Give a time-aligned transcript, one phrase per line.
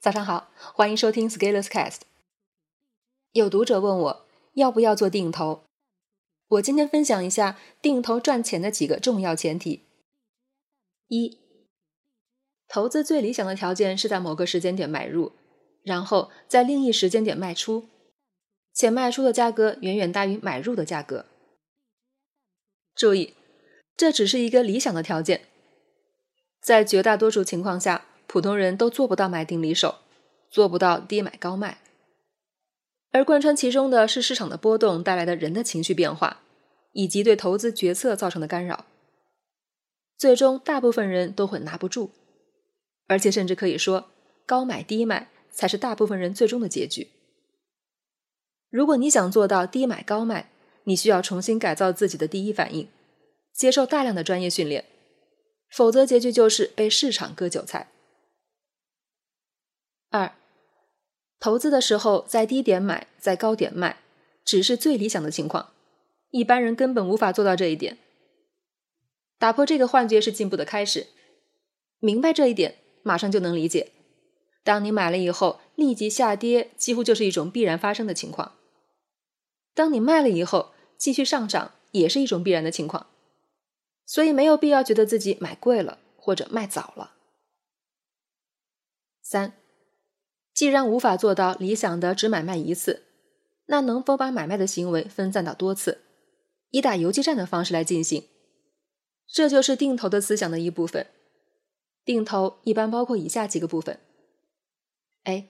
[0.00, 1.98] 早上好，欢迎收听 Scalers Cast。
[3.32, 5.64] 有读者问我要不要做定投，
[6.48, 9.84] 我今天分享一下定投赚钱的几个重要前提。
[11.08, 11.38] 一、
[12.66, 15.32] 投资最理想的条件是在某个时间点买入，
[15.82, 17.86] 然后在另一时间点卖出，
[18.72, 21.26] 且卖出的价格远远大于买入的价格。
[22.94, 23.34] 注意，
[23.98, 25.42] 这只是一个理想的条件，
[26.62, 28.06] 在绝大多数情况下。
[28.32, 29.96] 普通人都做不到买定离手，
[30.52, 31.78] 做不到低买高卖，
[33.10, 36.40] 而贯穿其中的是市场的波动带来的人的情绪变化，
[36.92, 38.84] 以及对投资决策造成的干扰。
[40.16, 42.10] 最终，大部分人都会拿不住，
[43.08, 44.10] 而且甚至可以说，
[44.46, 47.08] 高买低卖才是大部分人最终的结局。
[48.70, 50.52] 如果你想做到低买高卖，
[50.84, 52.88] 你需要重新改造自己的第一反应，
[53.52, 54.84] 接受大量的专业训练，
[55.68, 57.88] 否则结局就是被市场割韭菜。
[60.10, 60.34] 二，
[61.38, 64.00] 投资的时候在低点买，在高点卖，
[64.44, 65.72] 只是最理想的情况，
[66.30, 67.96] 一般人根本无法做到这一点。
[69.38, 71.06] 打破这个幻觉是进步的开始，
[72.00, 73.92] 明白这一点，马上就能理解，
[74.64, 78.56] 当你买了以后立即下跌，几乎就是一种必然发生的情况；
[79.74, 83.06] 当你卖了以后继续上涨，也是一种必然的情况。
[84.04, 87.12] 所以没有必要觉得自己买贵了或者卖早了。
[89.22, 89.59] 三。
[90.60, 93.04] 既然无法做到理想的只买卖一次，
[93.64, 96.02] 那能否把买卖的行为分散到多次，
[96.68, 98.28] 以打游击战的方式来进行？
[99.26, 101.06] 这就是定投的思想的一部分。
[102.04, 104.00] 定投一般包括以下几个部分
[105.24, 105.48] ：A.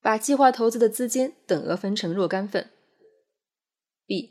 [0.00, 2.70] 把计划投资的资金等额分成若干份
[4.04, 4.30] ；B.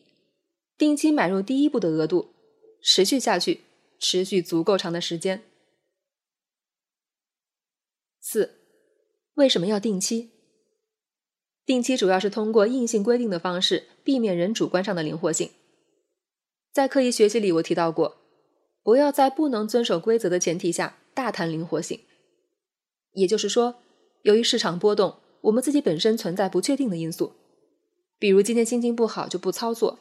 [0.78, 2.34] 定期买入第一步的额度，
[2.82, 3.62] 持续下去，
[3.98, 5.42] 持续足够长的时间。
[8.20, 8.63] 四。
[9.36, 10.30] 为什么要定期？
[11.66, 15.50] 定期主要是通过硬性规定的方式，避免人主观上的灵活性。
[16.72, 18.18] 在刻意学习里，我提到过，
[18.84, 22.00] 不要在不能遵守规则的前提下大谈灵活性。
[23.14, 23.76] 也就是说，
[24.24, 27.34] 由于市场波动，我们自己本身存在不确定的因素，
[28.20, 30.00] 比如今天心情不好就不操作，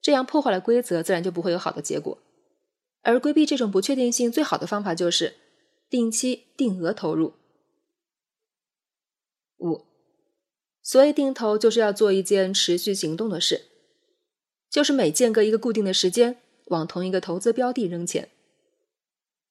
[0.00, 2.18] 这样破坏了规则，自然就不会有好的结果。
[3.02, 5.34] 而规避这种不确定性最好的方法就是
[5.90, 7.34] 定期定额投入。
[9.64, 9.86] 五，
[10.82, 13.62] 所以定投就是要做一件持续行动的事，
[14.70, 18.28] 就是每间隔一个固定的时间，往同一个投资标的扔钱。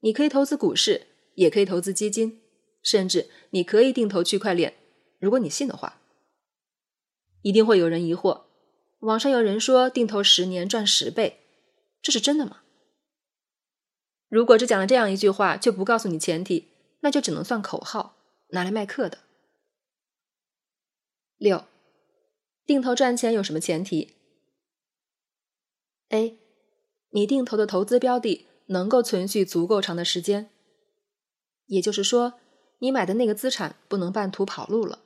[0.01, 2.41] 你可以投资股市，也可以投资基金，
[2.83, 4.75] 甚至你可以定投区块链，
[5.19, 6.01] 如果你信的话。
[7.41, 8.43] 一定会有人疑惑，
[8.99, 11.39] 网上有人说定投十年赚十倍，
[12.01, 12.61] 这是真的吗？
[14.29, 16.69] 如果只讲了这样一句话，却不告诉你前提，
[17.01, 18.15] 那就只能算口号，
[18.51, 19.17] 拿来卖课的。
[21.37, 21.65] 六，
[22.65, 24.15] 定投赚钱有什么前提
[26.09, 26.37] ？A，
[27.09, 30.49] 你定投的投资标的能够存续足够长的时间，
[31.65, 32.35] 也就是说，
[32.79, 34.99] 你买的那个资产不能半途跑路了。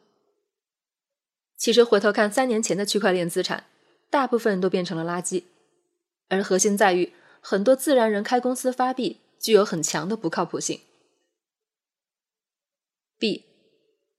[1.58, 3.66] 其实回头看三年前的区块链资产，
[4.12, 5.46] 大部分都变成了垃圾，
[6.28, 10.82] 而核心在于很多自然人开公司发币具有很强的不靠谱性。
[13.18, 13.46] B，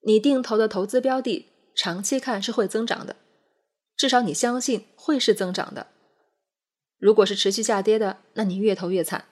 [0.00, 1.46] 你定投的投资标的。
[1.78, 3.14] 长期看是会增长的，
[3.96, 5.86] 至少你相信会是增长的。
[6.98, 9.26] 如果是持续下跌的，那你越投越惨。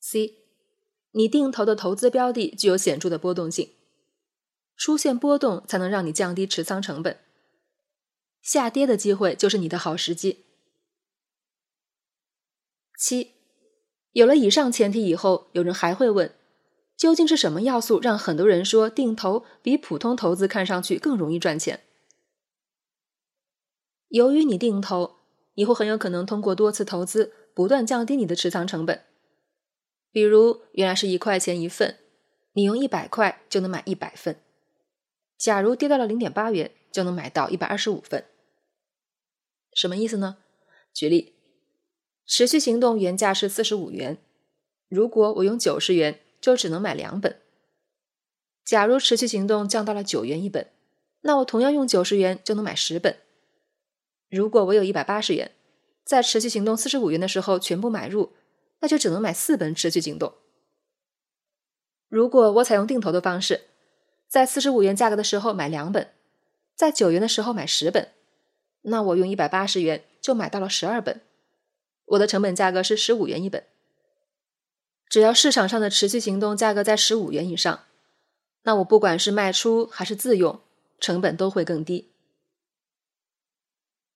[0.00, 0.38] C，
[1.10, 3.74] 你定投的投资标的具有显著的波动性，
[4.74, 7.20] 出现波动才能让你降低持仓成本，
[8.40, 10.46] 下跌的机会就是你的好时机。
[12.98, 13.34] 七，
[14.12, 16.34] 有了以上前提以后，有人还会问。
[16.98, 21.84] 究竟是什么要素让很多人说定投比普通投资看上去更容易赚钱？
[24.08, 25.18] 由于你定投，
[25.54, 29.04] 以后很有可能通过多次投资不断降低你的持仓成本。
[30.10, 31.98] 比如原来是一块钱一份，
[32.54, 34.40] 你用一百块就能买一百份。
[35.36, 38.24] 假如跌到了零点八元，就能买到一百二十五份。
[39.72, 40.38] 什么意思呢？
[40.92, 41.34] 举例，
[42.26, 44.18] 持续行动原价是四十五元，
[44.88, 46.18] 如果我用九十元。
[46.40, 47.40] 就只能买两本。
[48.64, 50.68] 假如持续行动降到了九元一本，
[51.22, 53.16] 那我同样用九十元就能买十本。
[54.28, 55.52] 如果我有一百八十元，
[56.04, 58.34] 在持续行动四十五元的时候全部买入，
[58.80, 60.34] 那就只能买四本持续行动。
[62.08, 63.62] 如果我采用定投的方式，
[64.28, 66.12] 在四十五元价格的时候买两本，
[66.74, 68.12] 在九元的时候买十本，
[68.82, 71.22] 那我用一百八十元就买到了十二本，
[72.04, 73.64] 我的成本价格是十五元一本。
[75.08, 77.84] 只要市场上的持续行动价格在十五元以上，
[78.62, 80.60] 那我不管是卖出还是自用，
[81.00, 82.10] 成本都会更低。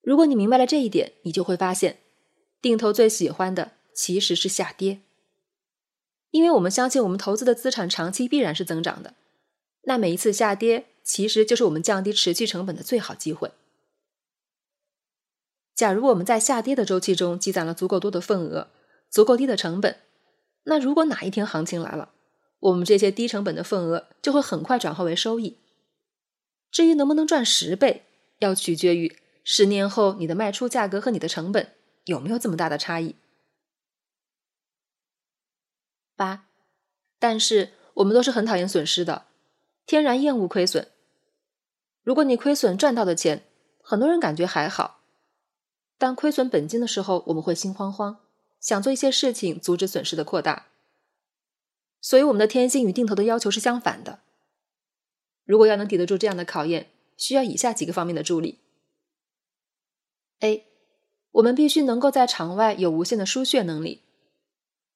[0.03, 2.01] 如果你明白了这一点，你就会发现，
[2.61, 5.01] 定投最喜欢的其实是下跌，
[6.31, 9.15] 因为我们相信我们投资的资产长期必然是增长的。
[9.83, 13.53] 那每一次下跌，其实就是我们降低持续成本的最好机会。
[15.75, 18.69] 假如我们在下跌的周期中积攒了足够多的份额，
[19.09, 19.97] 足够低的成本，
[20.65, 22.13] 那如果哪一天行情来了，
[22.61, 25.59] 我们这些低成本的份额就会很快转化为收益。
[26.71, 28.05] 至于能不能赚十倍，
[28.39, 31.75] 要取决于十年后你的卖出价格和你的成本
[32.05, 33.17] 有没有这么大的差异。
[36.17, 36.47] 八，
[37.19, 39.27] 但是我们都是很讨厌损失的，
[39.85, 40.89] 天然厌恶亏损。
[42.05, 43.45] 如果你亏损赚到的钱，
[43.83, 45.01] 很多人感觉还好。
[45.99, 48.19] 但亏损本金的时候，我们会心慌慌，
[48.63, 50.69] 想做一些事情阻止损失的扩大。
[52.01, 54.21] 所以，我们的天性与定投的要求是相反的。
[55.45, 58.61] 如果要能抵得住这样的考验，需要以下几个方面的助力
[60.41, 60.67] ：A，
[61.33, 64.03] 我们必须能够在场外有无限的输血能力，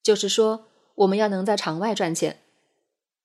[0.01, 2.41] 就是说，我们要能在场外赚钱，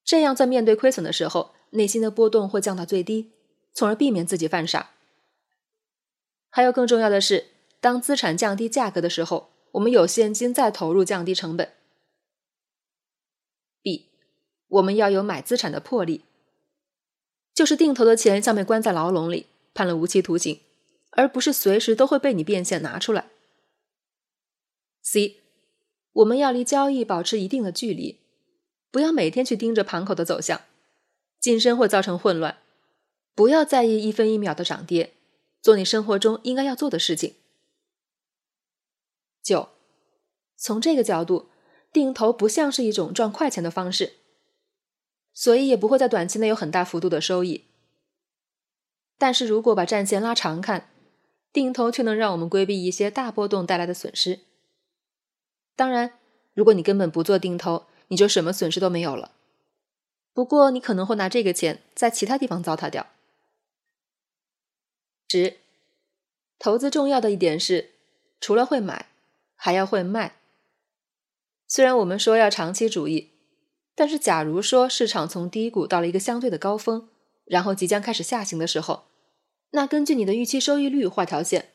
[0.05, 3.33] 这样在面对亏损的时候，内心的波动会降到最低，
[3.73, 4.91] 从而避免自己犯傻。
[6.51, 7.47] 还有更重要的是。
[7.81, 11.73] 当资产降低价格的时候，我们有现金再投入降低成本。
[13.83, 14.07] B，
[14.69, 16.25] 我们要有买资产的魄力，
[17.55, 20.61] 就是定投的钱像被关在牢笼里，判了无期徒刑，
[21.11, 23.31] 而不是随时都会被你变现拿出来。
[25.03, 25.37] C，
[26.13, 28.21] 我们要离交易保持一定的距离，
[28.91, 30.61] 不要每天去盯着盘口的走向，
[31.41, 32.59] 近身会造成混乱。
[33.35, 35.15] 不要在意一分一秒的涨跌，
[35.63, 37.35] 做你生活中应该要做的事情。
[39.43, 39.71] 九，
[40.57, 41.49] 从这个角度，
[41.93, 44.15] 定投不像是一种赚快钱的方式，
[45.35, 47.65] 所以也不会在短期内有很大幅度的收益。
[49.19, 50.91] 但是如果把战线拉长看，
[51.53, 54.41] 定投却能让我们规避一些大波动带来的损失。
[55.77, 56.19] 当然，
[56.55, 59.33] 如果你根本不做定投，你就什么损失都没有了。
[60.33, 63.07] 不过你可能会拿这个钱在其他地方糟蹋掉。
[65.29, 65.59] 十，
[66.59, 67.91] 投资重要的一点是，
[68.41, 69.12] 除了会买。
[69.65, 70.41] 还要会卖。
[71.69, 73.31] 虽然我们说要长期主义，
[73.95, 77.09] 但是假如说市场从低谷到了一个相对的高峰，
[77.45, 79.05] 然后即将开始下行的时候，
[79.71, 81.69] 那根据你的预期收益率画条线，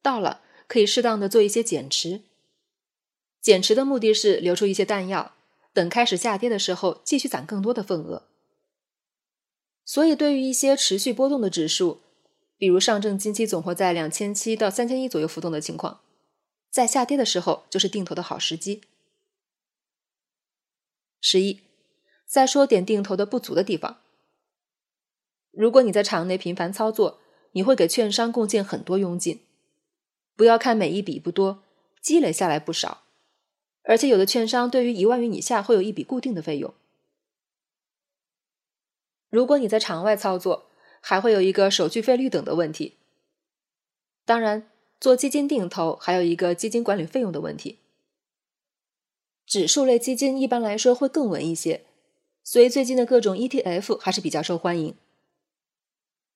[0.00, 2.20] 到了可以适当的做一些减持。
[3.42, 5.34] 减持的目的是留出一些弹药，
[5.72, 8.28] 等开始下跌的时候继续攒更多的份额。
[9.84, 11.98] 所以，对于一些持续波动的指数，
[12.56, 15.98] 比如上证近期总会在两千七到三千一左右浮动的情况。
[16.74, 18.82] 在下跌的时候，就是定投的好时机。
[21.20, 21.60] 十一，
[22.26, 24.00] 再说点定投的不足的地方。
[25.52, 27.20] 如果你在场内频繁操作，
[27.52, 29.40] 你会给券商贡献很多佣金。
[30.34, 31.62] 不要看每一笔不多，
[32.00, 33.04] 积累下来不少。
[33.84, 36.74] 而且有的券商对于一万元以下会有一笔固定的费用。
[39.30, 40.68] 如果你在场外操作，
[41.00, 42.96] 还会有一个手续费率等的问题。
[44.24, 44.68] 当然。
[45.04, 47.78] 做基金定投还有一个基金管理费用的问题。
[49.44, 51.84] 指数类基金一般来说会更稳一些，
[52.42, 54.94] 所以最近的各种 ETF 还是比较受欢迎。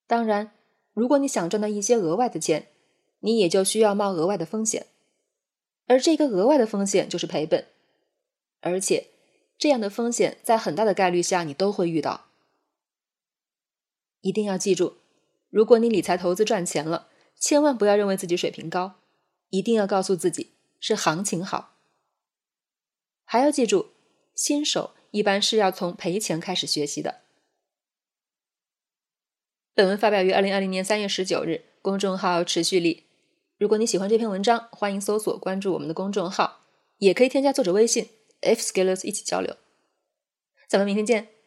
[0.06, 0.52] 当然，
[0.92, 2.68] 如果你想赚到一些额外的钱，
[3.20, 4.86] 你也就需要冒额外的风险，
[5.86, 7.64] 而这个额外的风险就是赔本，
[8.60, 9.06] 而且
[9.56, 12.26] 这样的风险在很大的概率下你都会遇到。
[14.20, 14.98] 一定要记住，
[15.48, 17.08] 如果你理财投资赚钱了。
[17.38, 19.00] 千万不要认为自己水平高，
[19.50, 21.76] 一定要告诉自己是行情好。
[23.24, 23.90] 还要记住，
[24.34, 27.22] 新手一般是要从赔钱开始学习的。
[29.74, 33.04] 本文发表于二零二零年三月十九日，公众号持续力。
[33.56, 36.64] 如果你喜欢这篇文章，欢迎搜索关注我们的公众号，
[36.98, 38.08] 也可以添加作者微信
[38.40, 39.56] f scalers 一起交流。
[40.66, 41.37] 咱们明天见。